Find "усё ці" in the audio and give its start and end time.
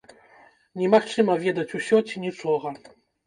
1.81-2.21